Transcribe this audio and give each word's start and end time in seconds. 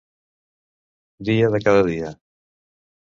Dia 1.29 1.51
de 1.57 1.61
cada 1.67 1.85
dia. 1.91 2.11